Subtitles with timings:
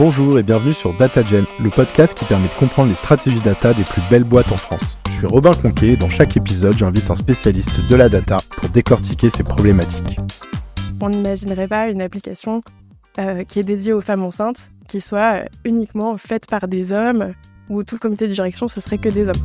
[0.00, 3.84] Bonjour et bienvenue sur DataGen, le podcast qui permet de comprendre les stratégies data des
[3.84, 4.96] plus belles boîtes en France.
[5.04, 8.70] Je suis Robin Conquet et dans chaque épisode, j'invite un spécialiste de la data pour
[8.70, 10.18] décortiquer ces problématiques.
[11.02, 12.62] On n'imaginerait pas une application
[13.18, 17.34] euh, qui est dédiée aux femmes enceintes qui soit euh, uniquement faite par des hommes
[17.68, 19.44] où tout le comité de direction ce serait que des hommes.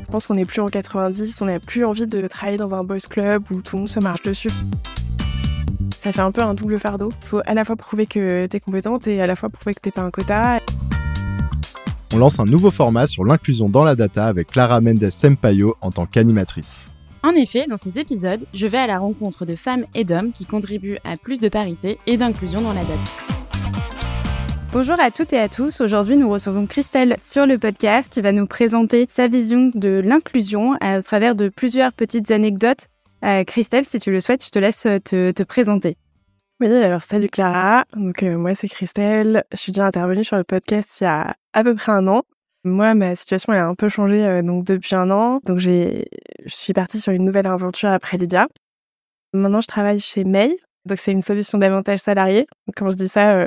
[0.00, 2.82] Je pense qu'on n'est plus en 90, on n'a plus envie de travailler dans un
[2.82, 4.48] boys club où tout le monde se marche dessus
[5.98, 7.10] ça fait un peu un double fardeau.
[7.22, 9.74] Il faut à la fois prouver que tu es compétente et à la fois prouver
[9.74, 10.58] que t'es pas un quota.
[12.14, 15.90] On lance un nouveau format sur l'inclusion dans la data avec Clara Mendes Sempayo en
[15.90, 16.86] tant qu'animatrice.
[17.24, 20.46] En effet, dans ces épisodes, je vais à la rencontre de femmes et d'hommes qui
[20.46, 23.02] contribuent à plus de parité et d'inclusion dans la data.
[24.72, 25.80] Bonjour à toutes et à tous.
[25.80, 30.74] Aujourd'hui, nous recevons Christelle sur le podcast qui va nous présenter sa vision de l'inclusion
[30.80, 32.86] à travers de plusieurs petites anecdotes
[33.24, 35.96] euh, Christelle, si tu le souhaites, je te laisse euh, te, présenter.
[36.60, 37.84] Oui, alors salut Clara.
[37.94, 39.44] Donc euh, moi c'est Christelle.
[39.52, 42.22] Je suis déjà intervenue sur le podcast il y a à peu près un an.
[42.64, 45.40] Moi, ma situation elle a un peu changé donc depuis un an.
[45.44, 46.06] Donc j'ai,
[46.44, 48.48] je suis partie sur une nouvelle aventure après Lydia.
[49.32, 50.56] Maintenant, je travaille chez May.
[50.84, 52.46] Donc c'est une solution d'avantage salarié.
[52.76, 53.46] quand je dis ça,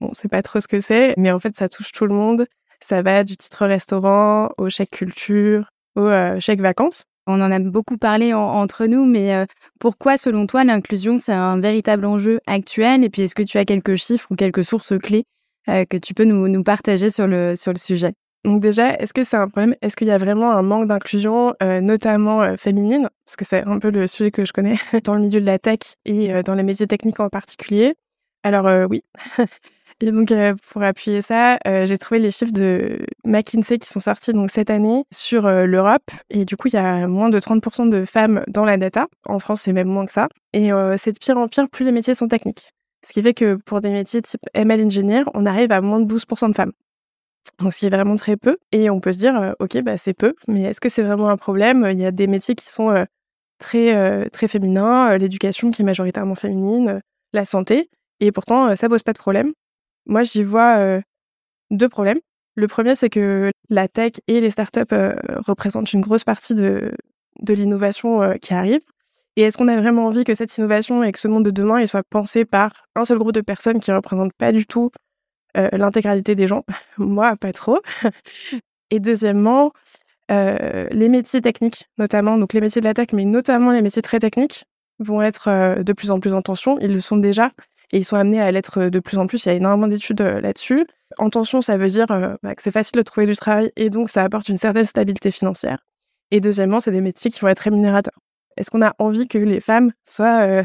[0.00, 2.46] bon, c'est pas trop ce que c'est, mais en fait ça touche tout le monde.
[2.80, 6.08] Ça va du titre restaurant au chèque culture, au
[6.40, 7.04] chèque vacances.
[7.26, 9.46] On en a beaucoup parlé entre nous, mais
[9.78, 13.04] pourquoi, selon toi, l'inclusion, c'est un véritable enjeu actuel?
[13.04, 15.24] Et puis, est-ce que tu as quelques chiffres ou quelques sources clés
[15.66, 18.14] que tu peux nous, partager sur le, sur le sujet?
[18.44, 19.76] Donc déjà, est-ce que c'est un problème?
[19.82, 23.08] Est-ce qu'il y a vraiment un manque d'inclusion, notamment féminine?
[23.24, 25.60] Parce que c'est un peu le sujet que je connais dans le milieu de la
[25.60, 27.94] tech et dans les métiers techniques en particulier.
[28.42, 29.04] Alors oui,
[30.02, 34.00] Et donc, euh, pour appuyer ça, euh, j'ai trouvé les chiffres de McKinsey qui sont
[34.00, 36.10] sortis donc, cette année sur euh, l'Europe.
[36.28, 39.06] Et du coup, il y a moins de 30% de femmes dans la data.
[39.26, 40.28] En France, c'est même moins que ça.
[40.54, 42.72] Et c'est de pire en pire, plus les métiers sont techniques.
[43.06, 46.12] Ce qui fait que pour des métiers type ML Engineer, on arrive à moins de
[46.12, 46.72] 12% de femmes.
[47.60, 48.56] Donc, c'est vraiment très peu.
[48.72, 51.36] Et on peut se dire, OK, bah, c'est peu, mais est-ce que c'est vraiment un
[51.36, 51.86] problème?
[51.92, 53.06] Il y a des métiers qui sont
[53.58, 57.00] très, très féminins, l'éducation qui est majoritairement féminine,
[57.32, 57.88] la santé.
[58.18, 59.52] Et pourtant, ça pose pas de problème.
[60.06, 61.00] Moi, j'y vois
[61.70, 62.20] deux problèmes.
[62.54, 64.94] Le premier, c'est que la tech et les startups
[65.46, 66.92] représentent une grosse partie de,
[67.40, 68.80] de l'innovation qui arrive.
[69.36, 71.86] Et est-ce qu'on a vraiment envie que cette innovation et que ce monde de demain
[71.86, 74.90] soit pensé par un seul groupe de personnes qui ne représentent pas du tout
[75.54, 76.64] l'intégralité des gens?
[76.98, 77.80] Moi, pas trop.
[78.90, 79.72] et deuxièmement,
[80.28, 84.18] les métiers techniques, notamment, donc les métiers de la tech, mais notamment les métiers très
[84.18, 84.66] techniques,
[84.98, 86.78] vont être de plus en plus en tension.
[86.80, 87.50] Ils le sont déjà.
[87.92, 89.44] Et ils sont amenés à l'être de plus en plus.
[89.44, 90.86] Il y a énormément d'études là-dessus.
[91.18, 94.10] En tension, ça veut dire bah, que c'est facile de trouver du travail et donc
[94.10, 95.84] ça apporte une certaine stabilité financière.
[96.30, 98.18] Et deuxièmement, c'est des métiers qui vont être rémunérateurs.
[98.56, 100.64] Est-ce qu'on a envie que les femmes soient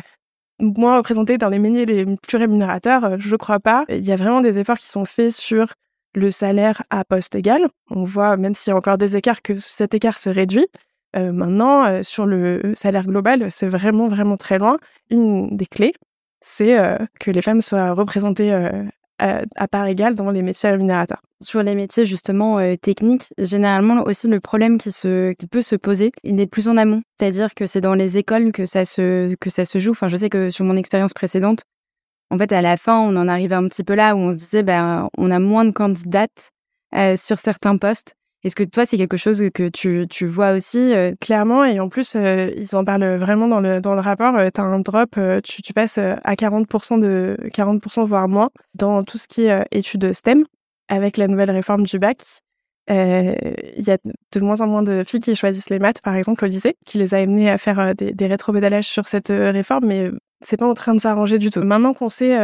[0.59, 3.19] moins représentées dans les métiers les plus rémunérateurs?
[3.19, 3.85] Je ne crois pas.
[3.89, 5.73] Il y a vraiment des efforts qui sont faits sur
[6.15, 7.67] le salaire à poste égal.
[7.89, 10.67] On voit, même s'il y a encore des écarts, que cet écart se réduit.
[11.13, 14.77] maintenant, sur le salaire global, c'est vraiment, vraiment très loin.
[15.09, 15.93] Une des clés,
[16.41, 16.77] c'est
[17.19, 18.53] que les femmes soient représentées
[19.19, 21.21] à, part égale dans les métiers rémunérateurs.
[21.41, 26.11] Sur les métiers justement techniques, généralement aussi le problème qui, se, qui peut se poser,
[26.23, 27.01] il est plus en amont.
[27.19, 29.91] C'est-à-dire que c'est dans les écoles que ça, se, que ça se joue.
[29.91, 31.61] Enfin, je sais que sur mon expérience précédente,
[32.29, 34.37] en fait, à la fin, on en arrivait un petit peu là où on se
[34.37, 36.51] disait, ben, on a moins de candidates
[37.15, 38.15] sur certains postes.
[38.47, 42.15] Est-ce que toi, c'est quelque chose que tu, tu vois aussi Clairement, et en plus,
[42.15, 44.35] ils en parlent vraiment dans le, dans le rapport.
[44.37, 49.17] tu as un drop, tu, tu, passes à 40%, de, 40% voire moins dans tout
[49.17, 50.45] ce qui est études STEM
[50.87, 52.23] avec la nouvelle réforme du bac.
[52.89, 53.97] Il y a
[54.31, 56.99] de moins en moins de filles qui choisissent les maths, par exemple, au lycée, qui
[56.99, 60.09] les a amenées à faire des, des rétro-pédalages sur cette réforme, mais
[60.45, 61.63] c'est pas en train de s'arranger du tout.
[61.63, 62.37] Maintenant qu'on sait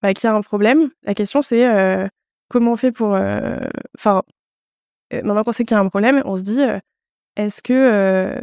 [0.00, 1.66] bah, qu'il y a un problème, la question c'est
[2.48, 3.10] comment on fait pour.
[3.98, 4.22] Enfin,
[5.12, 6.62] maintenant qu'on sait qu'il y a un problème, on se dit
[7.36, 8.38] est-ce que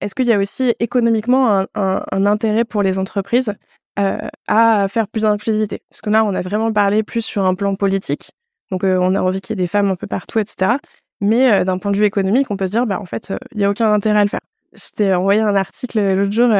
[0.00, 3.54] est-ce qu'il y a aussi économiquement un, intérêt pour les entreprises
[3.96, 5.82] à faire plus d'inclusivité?
[5.90, 8.30] Parce que là, on a vraiment parlé plus sur un plan politique,
[8.70, 10.72] donc on a envie qu'il y ait des femmes un peu partout, etc.
[11.20, 13.64] Mais d'un point de vue économique, on peut se dire, bah, en fait, il n'y
[13.64, 14.40] a aucun intérêt à le faire.
[14.72, 16.50] Je t'ai envoyé un article l'autre jour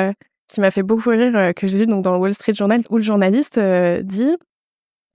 [0.49, 2.97] qui m'a fait beaucoup rire, que j'ai lu donc, dans le Wall Street Journal, où
[2.97, 4.37] le journaliste dit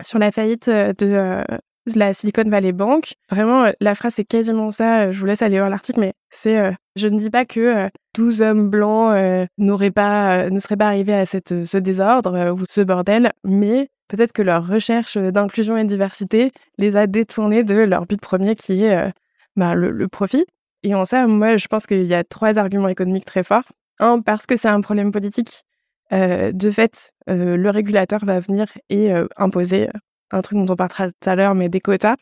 [0.02, 1.44] sur la faillite de,
[1.94, 3.14] la Silicon Valley Bank.
[3.30, 5.12] Vraiment, la phrase, c'est quasiment ça.
[5.12, 8.70] Je vous laisse aller voir l'article, mais c'est Je ne dis pas que 12 hommes
[8.70, 9.16] blancs
[9.58, 14.32] n'auraient pas, ne seraient pas arrivés à cette, ce désordre ou ce bordel, mais peut-être
[14.32, 18.84] que leur recherche d'inclusion et de diversité les a détournés de leur but premier qui
[18.84, 19.12] est
[19.56, 20.46] bah, le, profit.
[20.84, 23.72] Et en ça, moi, je pense qu'il y a trois arguments économiques très forts.
[24.00, 25.64] Un, parce que c'est un problème politique
[26.12, 29.90] de fait, le régulateur va venir et imposer
[30.32, 32.16] un truc dont on parlera tout à l'heure, mais des quotas,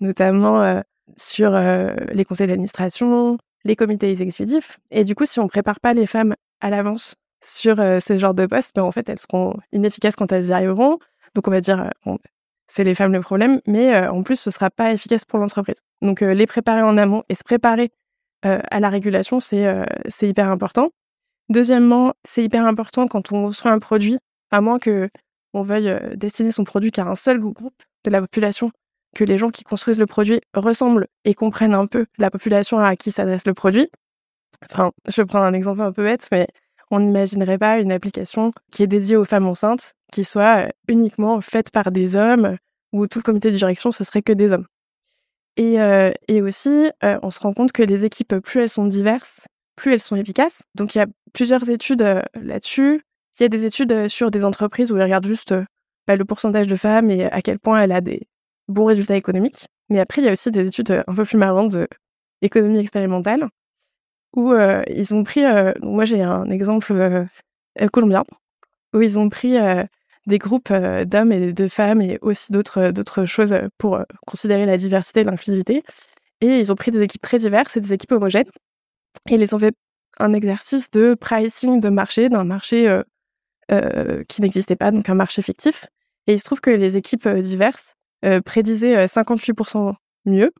[0.00, 0.82] notamment
[1.16, 4.78] sur les conseils d'administration, les comités exécutifs.
[4.90, 8.46] Et du coup, si on prépare pas les femmes à l'avance sur ce genre de
[8.46, 10.98] postes, ben, en fait, elles seront inefficaces quand elles y arriveront.
[11.34, 12.18] Donc, on va dire, bon,
[12.68, 15.80] c'est les femmes le problème, mais en plus, ce sera pas efficace pour l'entreprise.
[16.02, 17.90] Donc, les préparer en amont et se préparer
[18.42, 19.86] à la régulation, c'est
[20.22, 20.90] hyper important.
[21.48, 24.18] Deuxièmement, c'est hyper important quand on construit un produit,
[24.50, 25.08] à moins que
[25.54, 28.70] on veuille destiner son produit qu'à un seul groupe de la population,
[29.14, 32.96] que les gens qui construisent le produit ressemblent et comprennent un peu la population à
[32.96, 33.88] qui s'adresse le produit.
[34.70, 36.46] Enfin, je prends un exemple un peu bête, mais
[36.90, 41.70] on n'imaginerait pas une application qui est dédiée aux femmes enceintes, qui soit uniquement faite
[41.70, 42.56] par des hommes,
[42.92, 44.66] où tout le comité de direction, ce serait que des hommes.
[45.56, 49.46] Et, aussi, on se rend compte que les équipes, plus elles sont diverses,
[49.76, 50.62] plus elles sont efficaces.
[50.74, 53.02] Donc il y a plusieurs études là-dessus.
[53.38, 55.54] Il y a des études sur des entreprises où ils regardent juste
[56.06, 58.28] bah, le pourcentage de femmes et à quel point elle a des
[58.66, 59.68] bons résultats économiques.
[59.90, 61.76] Mais après, il y a aussi des études un peu plus marrantes
[62.42, 63.48] d'économie expérimentale
[64.36, 65.42] où ils ont pris,
[65.82, 67.26] moi j'ai un exemple
[67.92, 68.24] colombien,
[68.92, 69.56] où ils ont pris
[70.26, 75.20] des groupes d'hommes et de femmes et aussi d'autres d'autres choses pour considérer la diversité
[75.20, 75.82] et l'inclusivité.
[76.40, 78.50] Et ils ont pris des équipes très diverses et des équipes homogènes.
[79.28, 79.74] Et ils ont fait
[80.18, 83.02] un exercice de pricing de marché, d'un marché
[84.28, 85.86] qui n'existait pas, donc un marché fictif.
[86.26, 87.94] Et il se trouve que les équipes diverses
[88.44, 89.94] prédisaient 58%
[90.24, 90.52] mieux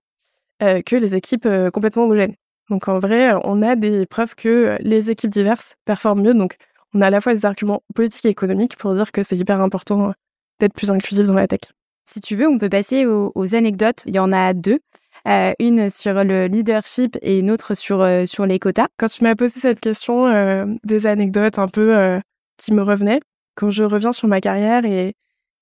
[0.60, 2.34] que les équipes complètement homogènes.
[2.70, 6.34] Donc en vrai, on a des preuves que les équipes diverses performent mieux.
[6.34, 6.56] Donc
[6.94, 9.60] on a à la fois des arguments politiques et économiques pour dire que c'est hyper
[9.60, 10.12] important
[10.60, 11.60] d'être plus inclusif dans la tech.
[12.06, 14.02] Si tu veux, on peut passer aux, anecdotes.
[14.06, 14.80] Il y en a deux.
[15.26, 18.86] Euh, une sur le leadership et une autre sur, euh, sur les quotas.
[18.96, 22.20] Quand tu m'as posé cette question, euh, des anecdotes un peu
[22.58, 23.20] qui me revenaient,
[23.54, 25.14] quand je reviens sur ma carrière et,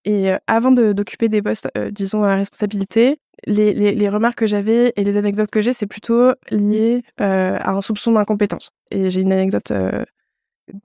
[0.05, 5.05] et avant d'occuper des postes, disons, à responsabilité, les, les, les remarques que j'avais et
[5.05, 8.71] les anecdotes que j'ai, c'est plutôt lié à un soupçon d'incompétence.
[8.91, 9.73] Et j'ai une anecdote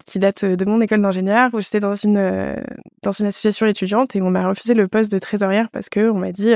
[0.05, 2.55] qui date de mon école d'ingénieur où j'étais dans une
[3.01, 6.19] dans une association étudiante et on m'a refusé le poste de trésorière parce que on
[6.19, 6.53] m'a dit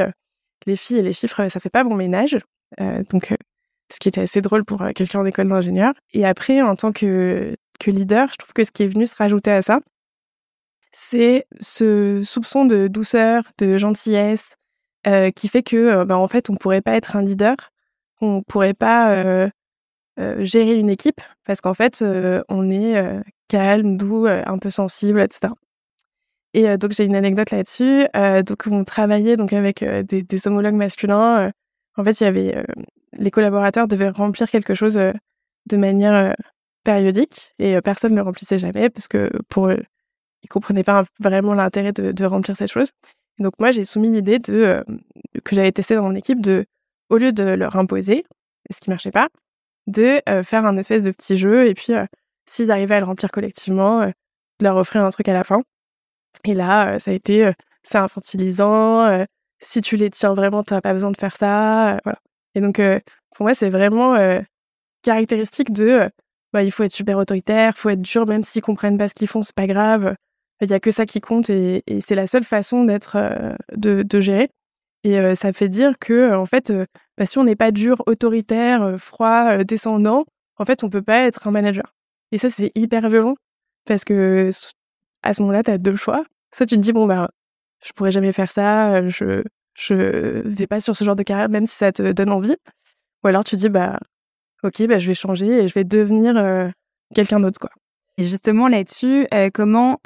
[0.66, 2.38] les filles et les chiffres ça fait pas bon ménage.
[3.10, 3.34] Donc
[3.92, 5.94] ce qui était assez drôle pour quelqu'un en école d'ingénieur.
[6.13, 9.16] Et après en tant que que leader je trouve que ce qui est venu se
[9.16, 9.80] rajouter à ça
[10.94, 14.56] c'est ce soupçon de douceur de gentillesse
[15.36, 17.56] qui fait que bah, en fait on pourrait pas être un leader
[18.22, 19.50] on pourrait pas
[20.39, 22.04] gérer une équipe parce qu'en fait,
[22.50, 25.54] on est calme, doux, un peu sensible, etc.
[26.54, 28.06] Et donc j'ai une anecdote là-dessus.
[28.45, 31.51] donc on travaillait donc avec des, des, homologues masculins.
[31.98, 32.66] en fait, il y avait
[33.18, 36.36] les collaborateurs devaient remplir quelque chose de manière
[36.86, 39.84] périodique et personne ne le remplissait jamais parce que pour eux,
[40.44, 42.92] ils comprenaient pas vraiment l'intérêt de, remplir cette chose.
[43.40, 44.86] Donc moi j'ai soumis l'idée de
[45.44, 46.66] que j'avais testé dans mon équipe de
[47.10, 48.24] au lieu de leur imposer,
[48.72, 49.28] ce qui marchait pas,
[49.88, 51.94] de faire un espèce de petit jeu et puis
[52.46, 54.14] s'ils arrivaient à le remplir collectivement, de
[54.62, 55.62] leur offrir un truc à la fin.
[56.46, 57.52] Et là, ça a été
[57.84, 59.26] c'est infantilisant.
[59.62, 62.00] si tu les tiens vraiment, tu n'as pas besoin de faire ça.
[62.04, 62.20] voilà.
[62.56, 62.81] Et donc,
[63.36, 64.16] pour moi, c'est vraiment
[65.04, 66.10] caractéristique de
[66.56, 69.13] bah, il faut être super autoritaire, il faut être dur, même s'ils comprennent pas ce
[69.13, 70.16] qu'ils font, c'est pas grave.
[70.62, 73.18] Il y a que ça qui compte et, c'est la seule façon d'être,
[73.76, 74.50] de, de, gérer.
[75.04, 76.71] Et ça fait dire que, en fait,
[77.18, 80.24] bah, si on n'est pas dur, autoritaire, froid, descendant,
[80.57, 81.94] en fait, on peut pas être un manager.
[82.31, 83.35] Et ça, c'est hyper violent
[83.83, 84.50] parce que
[85.24, 86.24] à ce moment-là, tu as deux choix.
[86.56, 87.31] Soit tu te dis, bon, bah,
[87.83, 89.44] je pourrais jamais faire ça, je,
[89.74, 89.94] je
[90.45, 92.56] vais pas sur ce genre de carrière, même si ça te donne envie.
[93.26, 94.00] Ou alors tu te dis, bah,
[94.66, 96.36] ok, bah, je vais changer et je vais devenir
[97.14, 97.69] quelqu'un d'autre, quoi.
[98.18, 100.00] Et justement, là-dessus, comment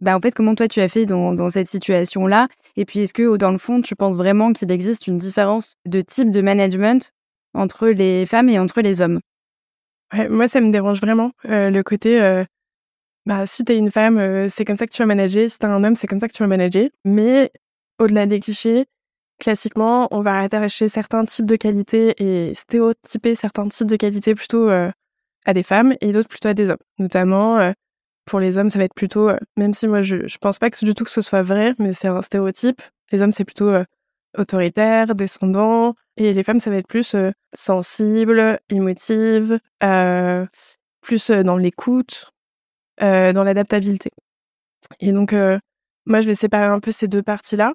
[0.00, 2.48] bah, en fait, comment toi tu as fait dans, cette situation-là?
[2.76, 6.00] Et puis, est-ce que dans le fond, tu penses vraiment qu'il existe une différence de
[6.00, 7.12] type de management
[7.52, 9.20] entre les femmes et entre les hommes?
[10.12, 12.20] Moi, ça me dérange vraiment euh, le côté.
[12.20, 12.44] Euh,
[13.26, 15.48] bah, si t'es une femme, euh, c'est comme ça que tu vas manager.
[15.50, 16.88] Si t'es un homme, c'est comme ça que tu vas manager.
[17.04, 17.52] Mais
[17.98, 18.86] au-delà des clichés,
[19.40, 24.68] classiquement, on va attacher certains types de qualités et stéréotyper certains types de qualités plutôt
[24.68, 26.78] à des femmes et d'autres plutôt à des hommes.
[26.98, 27.72] Notamment,
[28.30, 30.70] pour les hommes, ça va être plutôt, euh, même si moi je, je pense pas
[30.70, 32.80] que du tout que ce soit vrai, mais c'est un stéréotype.
[33.10, 33.84] Les hommes, c'est plutôt euh,
[34.38, 39.58] autoritaire, descendant, et les femmes, ça va être plus euh, sensible, émotive,
[41.00, 42.30] plus dans l'écoute,
[43.00, 44.10] dans l'adaptabilité.
[45.00, 45.32] Et donc,
[46.06, 47.72] moi, je vais séparer un peu ces deux parties-là.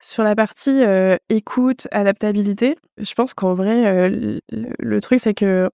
[0.00, 0.82] Sur la partie
[1.28, 4.08] écoute, adaptabilité, je pense qu'en vrai,
[4.50, 5.70] le, truc, c'est que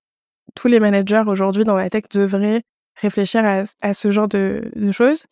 [0.55, 2.63] tous les managers aujourd'hui dans la tech devraient
[2.97, 3.45] réfléchir
[3.83, 5.25] à, ce genre de, choses.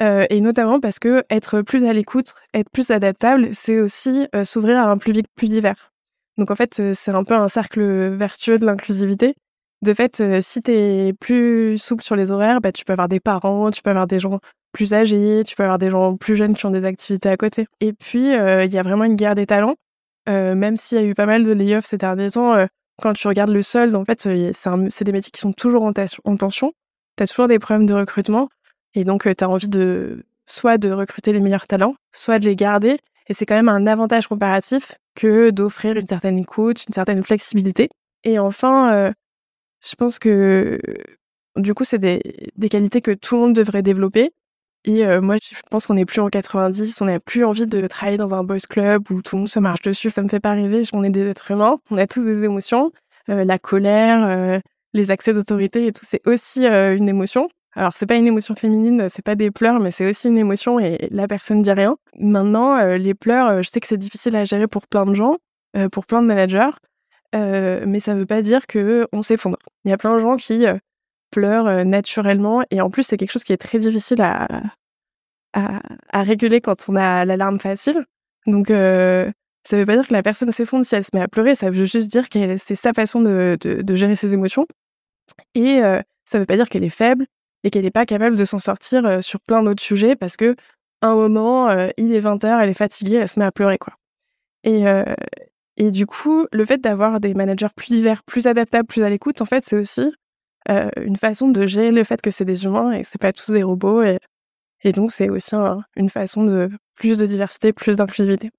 [0.00, 4.90] et notamment parce que être plus à l'écoute, être plus adaptable, c'est aussi s'ouvrir à
[4.90, 5.92] un public plus divers.
[6.36, 7.82] Donc en fait, c'est un peu un cercle
[8.14, 9.34] vertueux de l'inclusivité.
[9.82, 13.20] De fait, si tu es plus souple sur les horaires, bah, tu peux avoir des
[13.20, 14.40] parents, tu peux avoir des gens
[14.74, 17.66] plus âgés, tu peux avoir des gens plus jeunes qui ont des activités à côté.
[17.80, 19.76] Et puis, il y a vraiment une guerre des talents.
[20.26, 22.66] même s'il y a eu pas mal de layoffs ces derniers temps,
[23.00, 25.92] quand tu regardes le solde, en fait, c'est des métiers qui sont toujours en,
[26.24, 26.72] en tension.
[27.16, 28.48] Tu as toujours des problèmes de recrutement.
[28.94, 32.56] Et donc, tu as envie de soit de recruter les meilleurs talents, soit de les
[32.56, 32.98] garder.
[33.28, 37.88] Et c'est quand même un avantage comparatif que d'offrir une certaine écoute, une certaine flexibilité.
[38.24, 39.12] Et enfin, euh,
[39.86, 40.78] je pense que
[41.56, 42.20] du coup, c'est des,
[42.68, 44.32] qualités que tout le monde devrait développer.
[44.84, 47.86] Et euh, moi, je pense qu'on n'est plus en 90, on n'a plus envie de
[47.86, 50.10] travailler dans un boys club où tout le monde se marche dessus.
[50.10, 50.82] Ça me fait pas rêver.
[50.92, 52.92] On est des êtres humains, on a tous des émotions.
[53.30, 54.60] Euh, la colère,
[54.92, 57.48] les accès d'autorité et tout, c'est aussi une émotion.
[57.76, 60.78] Alors, c'est pas une émotion féminine, c'est pas des pleurs, mais c'est aussi une émotion
[60.78, 61.96] et la personne dit rien.
[62.18, 65.14] Maintenant, euh, les pleurs, euh, je sais que c'est difficile à gérer pour plein de
[65.14, 65.38] gens,
[65.76, 66.70] euh, pour plein de managers,
[67.32, 69.58] mais ça veut pas dire que on s'effondre.
[69.84, 70.66] Il y a plein de gens qui
[71.34, 74.46] pleurent naturellement et en plus, c'est quelque chose qui est très difficile à,
[75.52, 78.04] à, réguler quand on a l'alarme facile.
[78.46, 81.56] Donc, ça veut pas dire que la personne s'effondre si elle se met à pleurer,
[81.56, 84.66] ça veut juste dire que c'est sa façon de, de, gérer ses émotions.
[85.54, 85.80] Et
[86.26, 87.26] ça veut pas dire qu'elle est faible,
[87.64, 90.54] et qu'elle n'est pas capable de s'en sortir sur plein d'autres sujets parce que
[91.02, 93.94] un moment, il est 20h, elle est fatiguée, elle se met à pleurer quoi.
[94.62, 94.84] Et,
[95.76, 99.40] et du coup, le fait d'avoir des managers plus divers, plus adaptables, plus à l'écoute,
[99.40, 100.12] en fait, c'est aussi
[100.68, 103.50] une façon de gérer le fait que c'est des humains et que c'est pas tous
[103.50, 104.02] des robots.
[104.02, 105.54] Et, donc, c'est aussi
[105.96, 108.50] une façon de plus de diversité, plus d'inclusivité.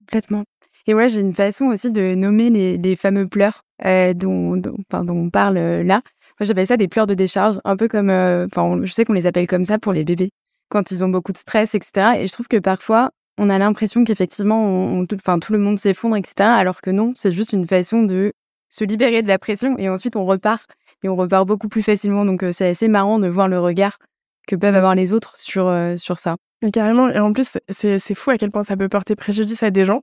[0.00, 0.44] Complètement.
[0.86, 5.30] Et ouais, j'ai une façon aussi de nommer les, fameux pleurs euh, dont, dont, on
[5.30, 6.02] parle euh, là.
[6.38, 9.12] Moi, j'appelle ça des pleurs de décharge, un peu comme, euh, enfin, je sais qu'on
[9.12, 10.30] les appelle comme ça pour les bébés,
[10.68, 12.18] quand ils ont beaucoup de stress, etc.
[12.20, 16.34] Et je trouve que parfois, on a l'impression qu'effectivement, tout le monde s'effondre, etc.
[16.38, 18.32] Alors que non, c'est juste une façon de
[18.68, 20.66] se libérer de la pression et ensuite on repart
[21.02, 22.24] et on repart beaucoup plus facilement.
[22.24, 23.98] Donc, c'est assez marrant de voir le regard
[24.46, 26.36] que peuvent avoir les autres sur, sur ça.
[26.62, 29.70] Et carrément, et en plus, c'est fou à quel point ça peut porter préjudice à
[29.70, 30.02] des gens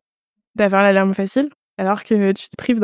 [0.55, 2.79] d'avoir l'alarme facile, alors que tu te prives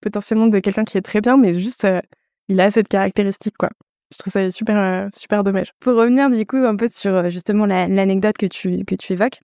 [0.00, 2.00] potentiellement de quelqu'un qui est très bien, mais juste euh,
[2.48, 3.70] il a cette caractéristique, quoi.
[4.12, 5.72] Je trouve ça super, euh, super dommage.
[5.80, 9.40] Pour revenir du coup un peu sur euh, justement l'anecdote que, tu, que tu évoques,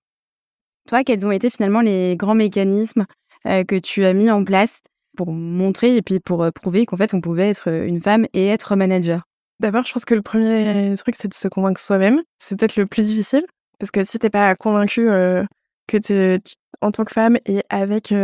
[0.87, 3.06] toi, quels ont été finalement les grands mécanismes
[3.44, 4.80] que tu as mis en place
[5.18, 8.76] pour montrer et puis pour prouver qu'en fait on pouvait être une femme et être
[8.76, 9.25] manager
[9.60, 12.22] D'abord, je pense que le premier truc, c'est de se convaincre soi-même.
[12.38, 13.44] C'est peut-être le plus difficile,
[13.80, 16.40] parce que si t'es pas convaincu que tu,
[16.80, 18.14] en tant que femme et avec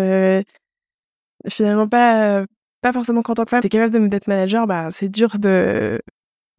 [1.49, 2.45] finalement pas
[2.83, 6.01] pas forcément qu'en tant que femme, t'es capable d'être manager, bah c'est dur de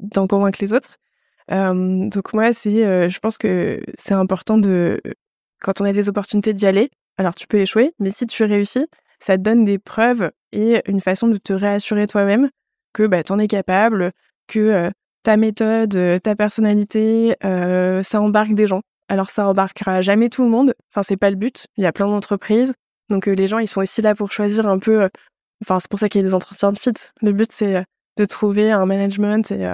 [0.01, 0.97] d'en convaincre les autres.
[1.49, 5.01] donc moi, c'est, je pense que c'est important de
[5.61, 6.89] quand on a des opportunités d'y aller.
[7.17, 8.87] Alors tu peux échouer, mais si tu réussis,
[9.25, 12.49] ça te donne des preuves et une façon de te réassurer toi-même
[12.93, 14.11] que bah t'en es capable,
[14.47, 14.91] que
[15.23, 18.81] ta méthode, ta personnalité, ça embarque des gens.
[19.09, 20.75] Alors ça embarquera jamais tout le monde.
[20.91, 21.65] Enfin c'est pas le but.
[21.77, 22.73] Il y a plein d'entreprises.
[23.09, 25.09] Donc les gens ils sont aussi là pour choisir un peu.
[25.63, 26.93] Enfin c'est pour ça qu'il y a des entretiens de fit.
[27.21, 27.83] Le but c'est
[28.17, 29.67] de trouver un management et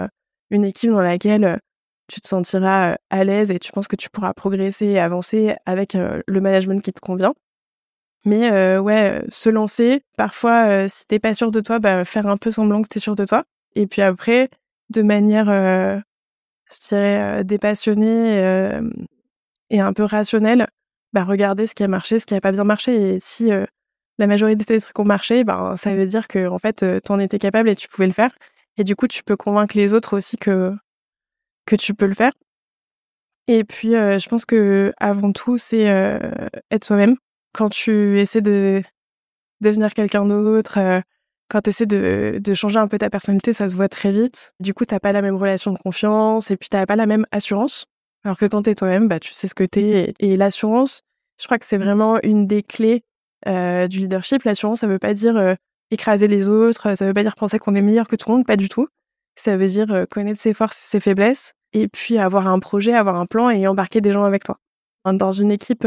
[0.50, 1.60] une équipe dans laquelle
[2.08, 5.94] tu te sentiras à l'aise et tu penses que tu pourras progresser et avancer avec
[5.94, 7.34] le management qui te convient.
[8.26, 12.52] Mais ouais, se lancer, parfois, si t'es pas sûr de toi, bah, faire un peu
[12.52, 13.46] semblant que t'es sûr de toi.
[13.76, 14.50] Et puis après,
[14.90, 18.80] de manière, je dirais, dépassionnée
[19.70, 20.68] et un peu rationnel,
[21.14, 23.16] bah, regarder ce qui a marché, ce qui n'a pas bien marché.
[23.16, 23.50] Et si
[24.20, 27.20] la majorité des trucs ont marché, ben, ça veut dire que en fait, tu en
[27.20, 28.36] étais capable et tu pouvais le faire.
[28.78, 30.76] Et du coup, tu peux convaincre les autres aussi que,
[31.66, 32.34] que tu peux le faire.
[33.48, 35.86] Et puis, je pense que avant tout, c'est
[36.70, 37.18] être soi-même.
[37.54, 38.82] Quand tu essaies de
[39.60, 41.04] devenir quelqu'un d'autre,
[41.50, 44.54] quand tu essaies de, de, changer un peu ta personnalité, ça se voit très vite.
[44.60, 47.26] Du coup, tu pas la même relation de confiance et puis tu pas la même
[47.32, 47.86] assurance.
[48.24, 50.14] Alors que quand tu es toi-même, bah, tu sais ce que tu es.
[50.20, 51.02] Et, l'assurance,
[51.40, 53.04] je crois que c'est vraiment une des clés
[53.48, 54.44] euh, du leadership.
[54.44, 55.56] L'assurance, ça veut pas dire euh,
[55.90, 58.46] écraser les autres, ça veut pas dire penser qu'on est meilleur que tout le monde,
[58.46, 58.88] pas du tout.
[59.36, 63.16] Ça veut dire euh, connaître ses forces, ses faiblesses, et puis avoir un projet, avoir
[63.16, 64.58] un plan et embarquer des gens avec toi.
[65.06, 65.86] Dans une équipe,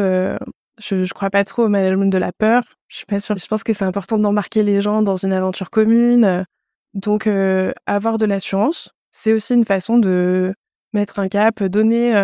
[0.81, 2.63] je, je crois pas trop au management de la peur.
[2.89, 3.37] Je suis pas sûre.
[3.37, 6.45] Je pense que c'est important d'embarquer les gens dans une aventure commune.
[6.95, 7.29] Donc,
[7.87, 10.55] avoir de l'assurance, c'est aussi une façon de
[10.93, 12.15] mettre un cap, donner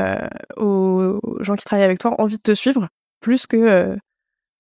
[0.57, 2.89] aux gens qui travaillent avec toi envie de te suivre,
[3.21, 3.97] plus que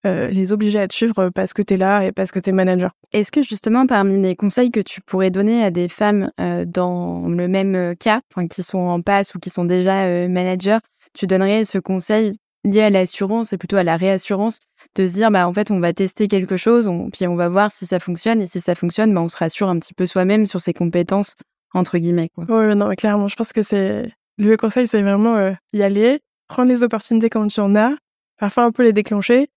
[0.04, 2.52] les obliger à te suivre parce que tu es là et parce que tu es
[2.52, 2.90] manager.
[3.12, 6.32] Est-ce que justement, parmi les conseils que tu pourrais donner à des femmes
[6.66, 8.20] dans le même cas,
[8.50, 10.78] qui sont en passe ou qui sont déjà managers,
[11.12, 14.60] tu donnerais ce conseil lié à l'assurance et plutôt à la réassurance
[14.94, 17.72] de se dire bah en fait on va tester quelque chose puis on va voir
[17.72, 20.46] si ça fonctionne et si ça fonctionne bah, on se rassure un petit peu soi-même
[20.46, 21.36] sur ses compétences
[21.72, 22.44] entre guillemets quoi.
[22.48, 26.68] Oui non clairement je pense que c'est le conseil c'est vraiment euh, y aller prendre
[26.68, 27.94] les opportunités quand tu en as
[28.38, 29.48] parfois un peu les déclencher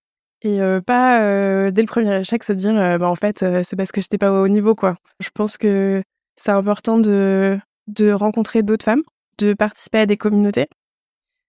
[0.42, 3.92] et euh, pas euh, dès le premier échec se dire bah en fait c'est parce
[3.92, 4.94] que j'étais pas au niveau quoi.
[5.20, 6.02] Je pense que
[6.36, 9.02] c'est important de de rencontrer d'autres femmes,
[9.38, 10.68] de participer à des communautés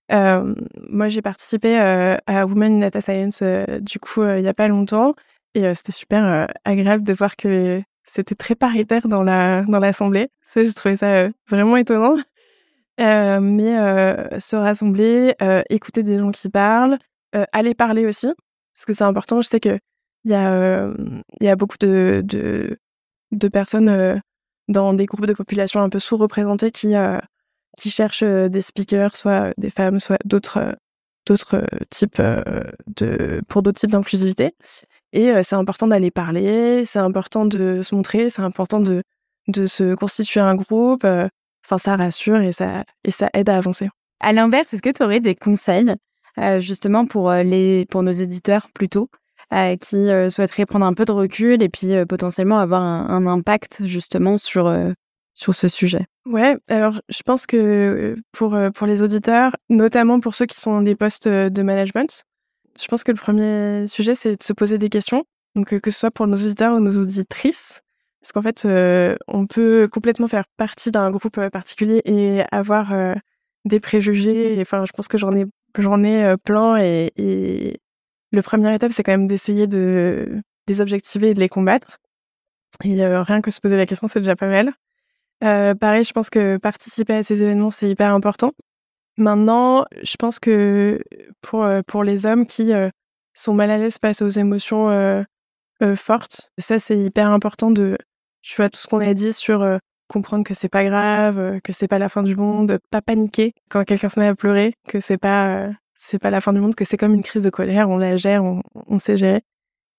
[0.09, 3.41] moi, j'ai participé à Women in Data Science,
[3.81, 5.15] du coup, il y a pas longtemps,
[5.53, 10.29] et c'était super agréable de voir que c'était très paritaire dans la dans l'assemblée.
[10.41, 12.17] Ça, j'ai trouvé ça vraiment étonnant.
[12.97, 13.75] mais
[14.39, 15.33] se rassembler,
[15.69, 16.97] écouter des gens qui parlent,
[17.51, 18.27] aller parler aussi,
[18.73, 19.41] parce que c'est important.
[19.41, 19.79] Je sais que
[20.23, 20.89] il y a
[21.41, 22.79] y a beaucoup de de,
[23.31, 24.21] de personnes
[24.67, 26.93] dans des groupes de population un peu sous-représentées qui
[27.77, 30.75] qui cherchent des speakers, soit des femmes, soit d'autres
[31.25, 32.21] d'autres types
[32.95, 34.53] de pour d'autres types d'inclusivité.
[35.11, 39.03] Et c'est important d'aller parler, c'est important de se montrer, c'est important de
[39.47, 41.05] de se constituer un groupe.
[41.65, 43.89] Enfin, ça rassure et ça et ça aide à avancer.
[44.19, 45.93] À l'inverse, est-ce que tu aurais des conseils
[46.59, 49.09] justement pour les pour nos éditeurs plutôt
[49.81, 54.37] qui souhaiteraient prendre un peu de recul et puis potentiellement avoir un, un, impact justement
[54.37, 54.71] sur
[55.33, 56.05] sur ce sujet?
[56.25, 60.81] Ouais, alors je pense que pour, pour les auditeurs, notamment pour ceux qui sont dans
[60.81, 62.23] des postes de management,
[62.81, 65.23] je pense que le premier sujet, c'est de se poser des questions,
[65.55, 67.81] donc que ce soit pour nos auditeurs ou nos auditrices,
[68.21, 68.65] parce qu'en fait,
[69.27, 72.91] on peut complètement faire partie d'un groupe particulier et avoir
[73.65, 74.57] des préjugés.
[74.59, 75.45] Enfin, je pense que j'en ai,
[75.77, 77.79] j'en ai plein et
[78.31, 81.99] le premier étape, c'est quand même d'essayer de les objectiver et de les combattre.
[82.83, 84.73] Et rien que se poser la question, c'est déjà pas mal.
[85.45, 88.53] Euh, pareil, je pense que participer à ces événements, c'est hyper important.
[89.17, 91.01] Maintenant, je pense que
[91.41, 92.89] pour, euh, pour les hommes qui euh,
[93.33, 95.25] sont mal à l'aise face aux émotions
[95.95, 97.97] fortes, ça, c'est hyper important de,
[98.41, 101.87] tu vois, tout ce qu'on a dit sur comprendre que c'est pas grave, que c'est
[101.87, 105.17] pas la fin du monde, pas paniquer quand quelqu'un se met à pleurer, que c'est
[105.17, 105.69] pas,
[106.21, 108.43] pas la fin du monde, que c'est comme une crise de colère, on la gère,
[108.43, 109.41] on, on sait gérer.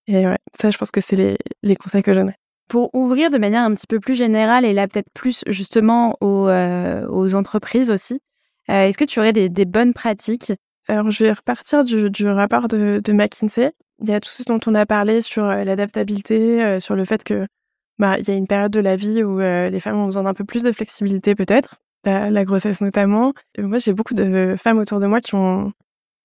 [0.06, 2.38] Et ouais, ça, je pense que c'est les, les conseils que je donnerais.
[2.68, 6.48] Pour ouvrir de manière un petit peu plus générale et là peut-être plus justement aux,
[6.48, 8.20] euh, entreprises aussi,
[8.70, 10.52] euh, est-ce que tu aurais des, bonnes pratiques?
[10.88, 13.72] Alors je vais repartir du, rapport de, McKinsey.
[14.00, 17.22] Il y a tout ce dont on a parlé sur euh, l'adaptabilité, sur le fait
[17.22, 17.46] que
[17.98, 20.34] bah, il y a une période de la vie où les femmes ont besoin d'un
[20.34, 23.32] peu plus de flexibilité peut-être, la, grossesse notamment.
[23.58, 25.72] Moi j'ai beaucoup de femmes autour de moi qui ont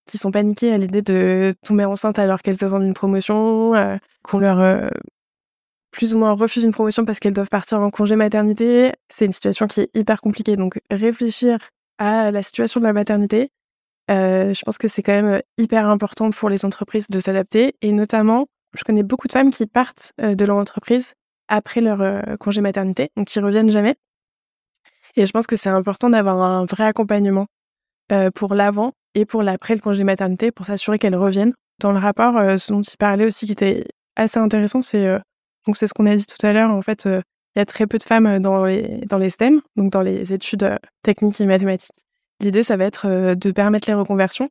[0.07, 3.73] qui sont paniquées à l'idée de tomber enceinte alors qu'elles attendent une promotion,
[4.23, 4.91] qu'on leur
[5.91, 9.31] plus ou moins refusent une promotion parce qu'elles doivent partir en congé maternité, c'est une
[9.33, 10.55] situation qui est hyper compliquée.
[10.55, 11.57] Donc réfléchir
[11.97, 13.51] à la situation de la maternité,
[14.09, 17.75] euh, je pense que c'est quand même hyper important pour les entreprises de s'adapter.
[17.81, 21.13] Et notamment, je connais beaucoup de femmes qui partent euh, de leur entreprise
[21.47, 23.95] après leur euh, congé maternité, donc qui reviennent jamais.
[25.15, 27.47] Et je pense que c'est important d'avoir un vrai accompagnement
[28.35, 31.53] pour l'avant et pour l'après le congé maternité pour s'assurer qu'elles reviennent.
[31.79, 33.85] Dans le rapport, ce dont il parlait aussi qui était
[34.17, 35.17] assez intéressant, c'est
[35.65, 36.71] donc c'est ce qu'on a dit tout à l'heure.
[36.71, 39.91] En fait, il y a très peu de femmes dans les, dans les STEM, donc
[39.91, 41.99] dans les études techniques et mathématiques.
[42.39, 44.49] L'idée, ça va être de permettre les reconversions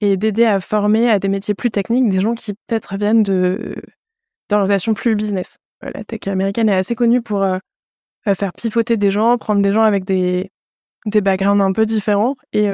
[0.00, 3.76] et d'aider à former à des métiers plus techniques des gens qui peut-être viennent de
[4.48, 5.56] d'orientation plus business.
[5.82, 7.44] La tech américaine est assez connue pour
[8.34, 10.50] faire pivoter des gens, prendre des gens avec des,
[11.06, 12.36] des backgrounds un peu différents.
[12.52, 12.68] Et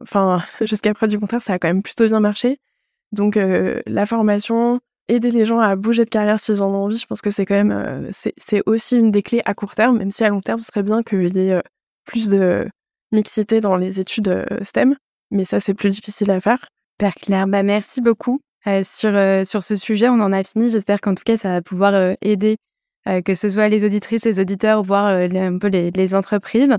[0.00, 2.58] enfin, jusqu'à preuve du contraire, ça a quand même plutôt bien marché.
[3.12, 7.06] Donc la formation, aider les gens à bouger de carrière s'ils en ont envie, je
[7.06, 10.10] pense que c'est quand même euh, c'est aussi une des clés à court terme, même
[10.10, 11.60] si à long terme, ce serait bien qu'il y ait euh,
[12.04, 12.68] plus de
[13.12, 14.96] mixité dans les études euh, STEM,
[15.30, 16.66] mais ça c'est plus difficile à faire.
[16.98, 18.40] Père Claire, bah merci beaucoup
[18.84, 19.10] sur
[19.44, 20.08] sur ce sujet.
[20.08, 20.70] On en a fini.
[20.70, 22.58] J'espère qu'en tout cas ça va pouvoir aider
[23.24, 26.76] que ce soit les auditrices, les auditeurs, voire un peu les, les entreprises.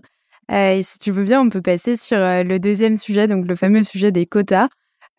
[0.50, 3.84] et si tu veux bien, on peut passer sur le deuxième sujet, donc le fameux
[3.84, 4.70] sujet des quotas.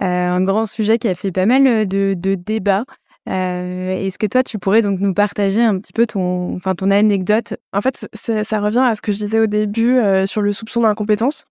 [0.02, 2.84] Euh, un grand sujet qui a fait pas mal euh, de, débats.
[3.28, 6.90] Euh, Est-ce que toi, tu pourrais donc nous partager un petit peu ton, enfin, ton
[6.90, 7.54] anecdote?
[7.72, 11.46] En fait, ça revient à ce que je disais au début sur le soupçon d'incompétence.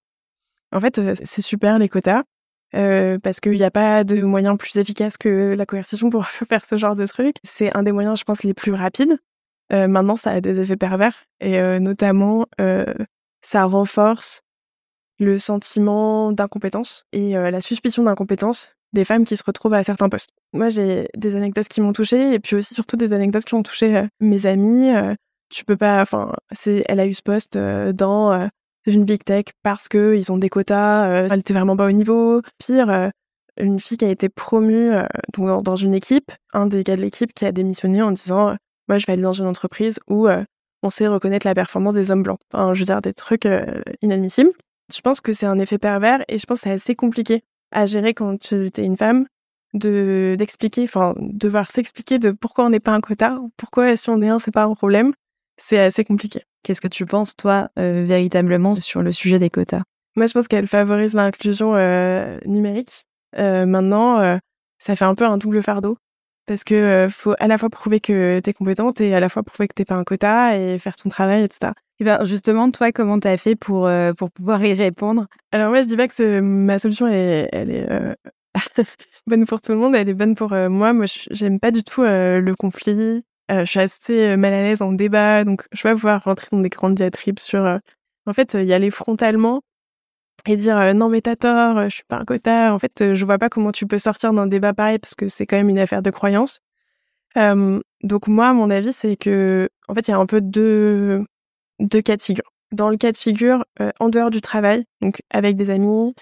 [0.71, 2.23] En fait, c'est super les quotas.
[2.71, 6.77] Parce qu'il n'y a pas de moyen plus efficace que la coercition pour faire ce
[6.77, 7.37] genre de truc.
[7.43, 9.17] C'est un des moyens, je pense, les plus rapides.
[9.71, 12.45] Maintenant, ça a des effets pervers et notamment,
[13.41, 14.43] ça renforce
[15.19, 20.29] le sentiment d'incompétence et la suspicion d'incompétence des femmes qui se retrouvent à certains postes.
[20.53, 23.63] Moi, j'ai des anecdotes qui m'ont touchée et puis aussi surtout des anecdotes qui ont
[23.63, 24.91] touché mes amis.
[25.49, 28.49] tu peux pas, enfin, c'est, elle a eu ce poste dans
[28.85, 31.25] une big tech parce que ils ont des quotas.
[31.31, 32.41] elle était vraiment pas au niveau.
[32.59, 33.11] Pire,
[33.57, 34.91] une fille qui a été promue
[35.37, 38.55] dans, une équipe, un des gars de l'équipe qui a démissionné en disant
[38.87, 40.27] moi je vais aller dans une entreprise où
[40.83, 42.39] on sait reconnaître la performance des hommes blancs.
[42.53, 43.47] Enfin, je veux dire des trucs
[44.01, 44.51] inadmissibles.
[44.93, 47.85] Je pense que c'est un effet pervers et je pense que c'est assez compliqué à
[47.85, 49.25] gérer quand tu es une femme
[49.73, 54.21] de d'expliquer, enfin devoir s'expliquer de pourquoi on n'est pas un quota, pourquoi si on
[54.21, 55.13] est un c'est pas un problème.
[55.57, 56.43] C'est assez compliqué.
[56.63, 59.83] Qu'est-ce que tu penses toi véritablement sur le sujet des quotas?
[60.15, 61.73] Moi je pense qu'elle favorise l'inclusion
[62.45, 63.05] numérique
[63.37, 64.37] euh, maintenant, euh,
[64.79, 65.97] ça fait un peu un double fardeau
[66.45, 69.29] parce que euh, faut à la fois prouver que tu es compétente et à la
[69.29, 71.73] fois prouver que t'es pas un quota et faire ton travail, etc.
[71.99, 75.27] Et ben justement, toi, comment tu as fait pour, pour pouvoir y répondre?
[75.51, 77.87] Alors moi, je dis pas que ma solution, elle est, elle est
[79.27, 80.91] bonne pour tout le monde, elle est bonne pour moi.
[80.93, 83.23] Moi, j'aime pas du tout le conflit.
[83.49, 86.69] je suis assez mal à l'aise en débat, donc je vais pouvoir rentrer dans des
[86.69, 87.63] grandes diatribes sur...
[88.25, 89.61] en fait, y aller frontalement
[90.45, 92.73] et dire non mais t'as tort, je suis pas un quota.
[92.73, 95.45] En fait, je vois pas comment tu peux sortir d'un débat pareil parce que c'est
[95.45, 96.59] quand même une affaire de croyance.
[97.35, 101.23] donc moi, mon avis, c'est que en fait, il y a un peu deux,
[101.79, 102.43] deux cas de figure.
[102.71, 103.65] Dans le cas de figure,
[103.99, 106.13] en dehors du travail, donc avec des amis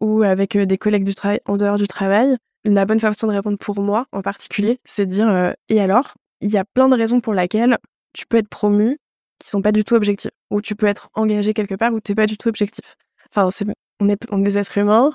[0.00, 3.58] ou avec des collègues du travail en dehors du travail, la bonne façon de répondre
[3.58, 6.14] pour moi en particulier, c'est de dire et alors?
[6.40, 7.78] Il y a plein de raisons pour lesquelles
[8.12, 8.98] tu peux être promu
[9.38, 12.14] qui sont pas du tout objectifs, où tu peux être engagé quelque part où t'es
[12.14, 12.96] pas du tout objectif.
[13.30, 13.66] Enfin, c'est,
[14.00, 15.12] on est, on est des êtres humains.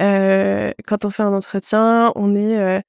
[0.00, 2.80] Euh, quand on fait un entretien, on est euh,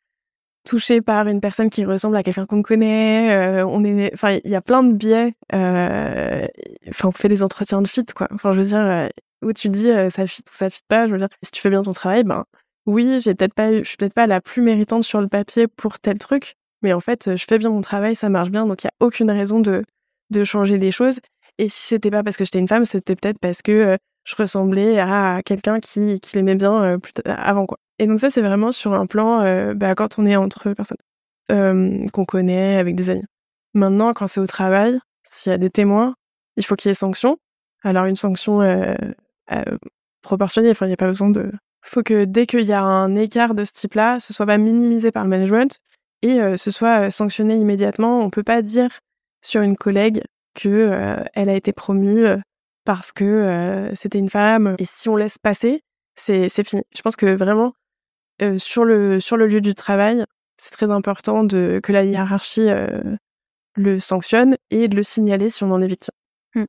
[0.66, 3.32] touché par une personne qui ressemble à quelqu'un qu'on connaît.
[3.32, 5.34] Euh, est, enfin, il y a plein de biais.
[5.52, 8.28] Enfin, on fait des entretiens de fit, quoi.
[8.32, 9.10] Enfin, je veux dire,
[9.42, 11.08] où tu dis ça fit ou ça fit pas.
[11.08, 12.46] Je veux dire, si tu fais bien ton travail, ben
[12.86, 16.56] oui, j'ai je suis peut-être pas la plus méritante sur le papier pour tel truc,
[16.82, 19.06] mais en fait, je fais bien mon travail, ça marche bien, donc il y a
[19.06, 19.84] aucune raison de
[20.30, 21.20] de changer les choses.
[21.60, 24.36] Et si c'était pas parce que j'étais une femme, c'était peut-être parce que euh, je
[24.36, 27.78] ressemblais à quelqu'un qui, qui l'aimait bien euh, avant quoi.
[28.00, 30.98] Et donc ça c'est vraiment sur un plan euh, bah, quand on est entre personnes
[31.50, 33.26] qu'on connaît avec des amis.
[33.74, 36.16] Maintenant quand c'est au travail, s'il y a des témoins,
[36.56, 37.38] il faut qu'il y ait sanction.
[37.84, 38.60] Alors une sanction
[40.22, 41.52] proportionnée, il n'y a pas besoin de.
[41.82, 45.12] Faut que dès qu'il y a un écart de ce type-là, ce soit pas minimisé
[45.12, 45.80] par le management
[46.22, 48.20] et ce soit sanctionné immédiatement.
[48.20, 49.00] On peut pas dire
[49.42, 50.22] sur une collègue
[50.56, 52.26] que elle a été promue
[52.86, 54.76] parce que c'était une femme.
[54.80, 55.84] Et si on laisse passer,
[56.16, 56.84] c'est fini.
[56.96, 57.74] Je pense que vraiment
[58.58, 60.24] sur le sur le lieu du travail,
[60.58, 62.70] c'est très important de que la hiérarchie
[63.76, 66.14] le sanctionne et de le signaler si on en est victime.
[66.56, 66.66] Mmh.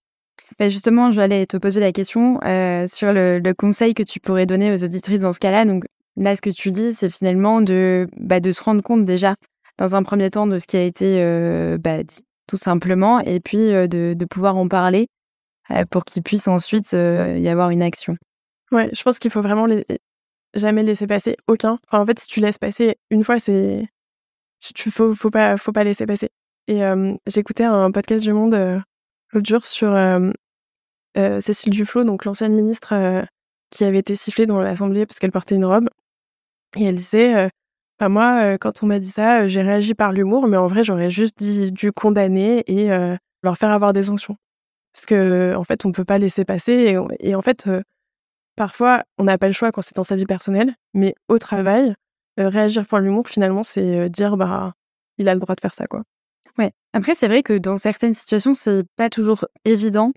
[0.58, 2.38] Bah, justement, te poser la question
[2.86, 5.64] sur le, conseil que tu pourrais donner aux auditrices dans ce cas-là.
[5.64, 5.84] Donc
[6.16, 9.34] là, ce que tu dis, c'est finalement de, bah, de se rendre compte déjà,
[9.78, 11.24] dans un premier temps, de ce qui a été
[11.78, 15.06] bah, dit tout simplement, et puis de, pouvoir en parler
[15.90, 18.16] pour qu'il puisse ensuite y avoir une action.
[18.72, 19.68] Ouais, je pense qu'il faut vraiment
[20.54, 21.78] jamais laisser passer aucun.
[21.92, 23.88] en fait, si tu laisses passer une fois, c'est
[24.74, 26.30] tu faut faut pas faut pas laisser passer.
[26.66, 26.80] Et
[27.28, 28.82] j'écoutais un podcast du Monde
[29.32, 29.96] l'autre jour sur
[31.14, 33.24] Cécile Duflot, donc l'ancienne ministre
[33.70, 35.88] qui avait été sifflée dans l'Assemblée parce qu'elle portait une robe.
[36.76, 37.48] Et elle disait
[38.08, 41.38] moi, quand on m'a dit ça, j'ai réagi par l'humour, mais en vrai, j'aurais juste
[41.38, 42.88] dit, dû condamner et
[43.42, 44.36] leur faire avoir des sanctions.
[44.92, 46.96] Parce que, en fait, on peut pas laisser passer.
[47.20, 47.68] Et, en fait,
[48.56, 51.94] parfois, on n'a pas le choix quand c'est dans sa vie personnelle, mais au travail,
[52.36, 54.72] réagir par l'humour, finalement, c'est dire, bah,
[55.18, 56.02] il a le droit de faire ça, quoi.
[56.58, 56.72] Ouais.
[56.92, 60.12] Après, c'est vrai que dans certaines situations, c'est pas toujours évident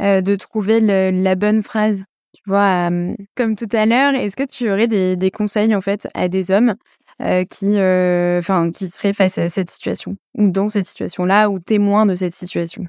[0.00, 2.04] de trouver la bonne phrase.
[2.32, 2.90] Tu vois,
[3.36, 6.50] comme tout à l'heure, est-ce que tu aurais des, des, conseils en fait à des
[6.50, 6.74] hommes
[7.22, 11.58] euh, qui, euh, enfin, qui serait face à cette situation ou dans cette situation-là ou
[11.60, 12.86] témoin de cette situation.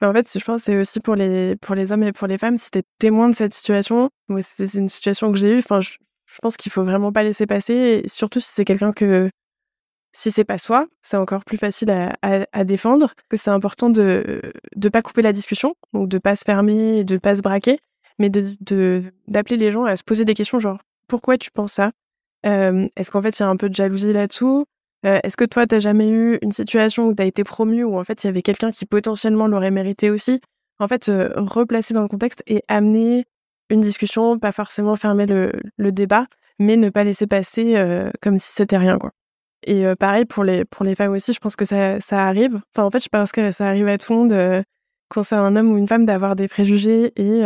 [0.00, 2.38] En fait, je pense que c'est aussi pour les, pour les hommes et pour les
[2.38, 4.10] femmes, si tu es témoin de cette situation,
[4.40, 5.96] c'est une situation que j'ai eue, je,
[6.40, 9.28] pense qu'il faut vraiment pas laisser passer, surtout si c'est quelqu'un que,
[10.12, 14.40] si c'est pas soi, c'est encore plus facile à, défendre, que c'est important de
[14.76, 17.78] ne pas couper la discussion, donc de pas se fermer, de pas se braquer,
[18.18, 21.92] mais de d'appeler les gens à se poser des questions genre pourquoi tu penses ça?
[22.44, 24.64] Est-ce qu'en fait, il y a un peu de jalousie là-dessous?
[25.04, 28.04] Est-ce que toi, t'as jamais eu une situation où tu as été promu, où en
[28.04, 30.40] fait, il y avait quelqu'un qui potentiellement l'aurait mérité aussi?
[30.80, 33.24] En fait, replacer dans le contexte et amener
[33.70, 36.26] une discussion, pas forcément fermer le, débat,
[36.58, 37.76] mais ne pas laisser passer
[38.22, 39.12] comme si c'était rien, quoi.
[39.64, 42.60] Et pareil pour les, pour les femmes aussi, je pense que ça, ça arrive.
[42.74, 44.64] Enfin, en fait, je pense que ça arrive à tout le monde,
[45.08, 47.42] quand c'est un homme ou une femme, d'avoir des préjugés et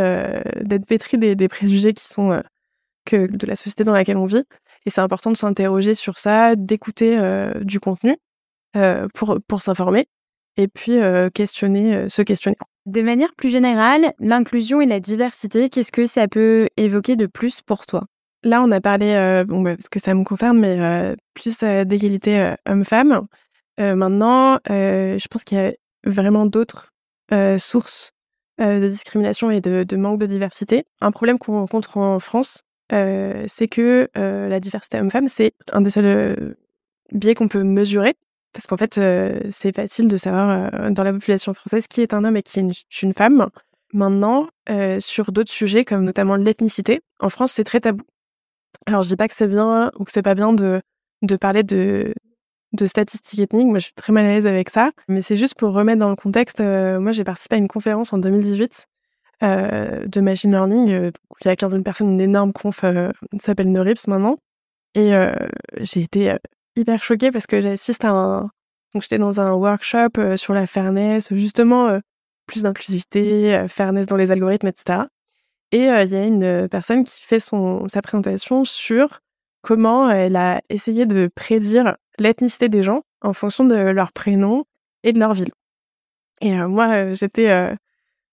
[0.61, 2.42] d'être pétri des, des, préjugés qui sont
[3.05, 4.44] que de la société dans laquelle on vit.
[4.87, 7.18] Et c'est important de s'interroger sur ça, d'écouter
[7.61, 8.16] du contenu
[9.14, 10.07] pour, pour s'informer
[10.57, 10.99] et puis
[11.35, 12.57] questionner, se questionner.
[12.87, 17.62] De manière plus générale, l'inclusion et la diversité, qu'est-ce que ça peut évoquer de plus
[17.62, 18.07] pour toi?
[18.42, 23.27] Là, on a parlé, bon, bah, parce que ça me concerne, mais plus d'égalité homme-femme.
[23.79, 25.73] maintenant, je pense qu'il y a
[26.05, 26.90] vraiment d'autres
[27.59, 28.11] sources
[28.59, 30.85] de discrimination et de, de, manque de diversité.
[31.01, 36.57] Un problème qu'on rencontre en France, c'est que la diversité homme-femme, c'est un des seuls
[37.12, 38.14] biais qu'on peut mesurer
[38.52, 39.00] parce qu'en fait,
[39.50, 43.02] c'est facile de savoir dans la population française qui est un homme et qui est
[43.02, 43.48] une, femme.
[43.94, 44.48] Maintenant,
[44.98, 48.05] sur d'autres sujets, comme notamment l'ethnicité, en France, c'est très tabou.
[48.87, 50.83] Alors, je dis pas que c'est bien ou que c'est pas bien de,
[51.40, 52.14] parler de
[52.85, 53.68] statistiques ethniques.
[53.68, 54.92] Moi, je suis très mal à l'aise avec ça.
[55.09, 56.61] Mais c'est juste pour remettre dans le contexte.
[56.61, 58.87] moi, j'ai participé à une conférence en 2018
[59.42, 60.88] de machine learning.
[60.88, 61.12] il
[61.44, 64.38] y a 15 000 personnes, une énorme conf, ça s'appelle Neurips maintenant.
[64.94, 65.12] Et
[65.81, 66.37] j'ai été
[66.76, 68.50] hyper choquée parce que j'assiste à un.
[68.92, 72.00] Donc, j'étais dans un workshop euh, sur la fairness, justement, euh,
[72.46, 75.05] plus d'inclusivité, euh, fairness dans les algorithmes, etc.
[75.70, 79.20] Et il y a une personne qui fait son, sa présentation sur
[79.62, 84.64] comment elle a essayé de prédire l'ethnicité des gens en fonction de leur prénom
[85.02, 85.50] et de leur ville.
[86.42, 87.74] Et moi, j'étais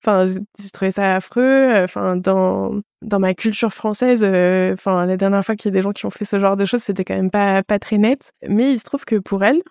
[0.03, 1.41] Enfin, j'ai trouvé ça affreux.
[1.43, 5.77] Euh, enfin, dans, dans ma culture française, euh, enfin, la dernière fois qu'il y a
[5.77, 7.97] des gens qui ont fait ce genre de choses, c'était quand même pas, pas très
[7.97, 8.31] net.
[8.47, 9.61] Mais il se trouve que pour elle,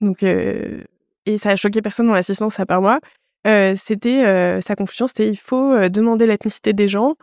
[0.00, 0.82] donc, euh,
[1.24, 3.00] et ça a choqué personne dans l'assistance à part moi,
[3.76, 7.14] c'était sa conclusion, c'était il faut demander l'ethnicité des gens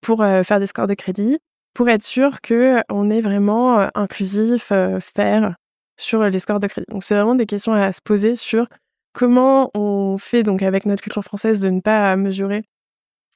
[0.00, 1.38] pour faire des scores de crédit,
[1.74, 5.56] pour être sûr que on est vraiment inclusif, faire
[5.96, 6.86] sur les scores de crédit.
[6.90, 8.66] Donc, c'est vraiment des questions à se poser sur
[9.12, 12.62] Comment on fait donc avec notre culture française de ne pas mesurer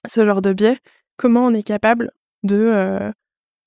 [0.07, 0.79] ce genre de biais?
[1.17, 2.11] Comment on est capable
[2.43, 3.13] de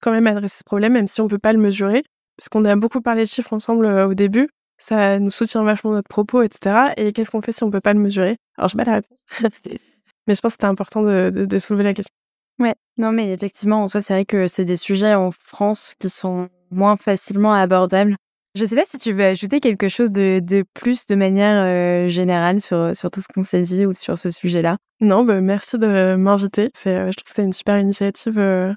[0.01, 2.03] quand même adresser ce problème, même si on ne peut pas le mesurer?
[2.37, 6.09] Parce qu'on a beaucoup parlé de chiffres ensemble au début, ça nous soutient vachement notre
[6.09, 6.93] propos, etc.
[6.97, 8.37] Et qu'est-ce qu'on fait si on ne peut pas le mesurer?
[8.57, 9.17] Alors, je n'ai pas la réponse.
[10.27, 12.13] mais je pense que c'était important de, de, soulever la question.
[12.59, 16.09] Ouais, non, mais effectivement, en soi, c'est vrai que c'est des sujets en France qui
[16.09, 18.15] sont moins facilement abordables
[18.55, 21.61] je ne sais pas si tu veux ajouter quelque chose de, de plus de manière
[21.61, 24.77] euh, générale sur, sur tout ce qu'on s'est dit ou sur ce sujet-là.
[25.01, 26.69] Non, bah, merci de m'inviter.
[26.73, 28.73] C'est, euh, je trouve que c'est une super initiative euh,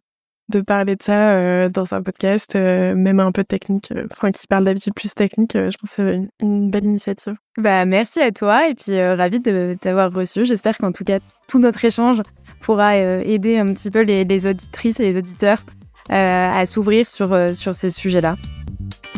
[0.48, 4.94] de parler de ça dans un podcast, même un peu technique, enfin qui parle d'habitude
[4.94, 5.52] plus technique.
[5.52, 7.34] je pense que c'est une, belle initiative.
[7.58, 10.46] Bah, merci à toi et puis ravi de t'avoir reçu.
[10.46, 12.22] J'espère qu'en tout cas, tout notre échange
[12.62, 15.62] pourra aider un petit peu les, les auditrices et les auditeurs
[16.08, 18.36] à s'ouvrir sur, sur ces sujets-là.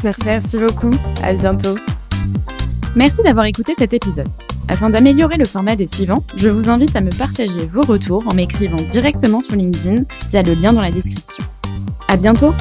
[0.05, 0.59] Merci.
[0.59, 0.91] beaucoup.
[1.23, 1.77] À bientôt.
[2.97, 4.29] Merci d'avoir écouté cet épisode.
[4.69, 8.35] Afin d'améliorer le format des suivants, je vous invite à me partager vos retours en
[8.35, 11.45] m'écrivant directement sur LinkedIn via le lien dans la description.
[12.09, 12.55] À bientôt!